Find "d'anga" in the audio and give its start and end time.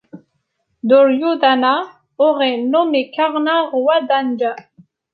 4.01-4.55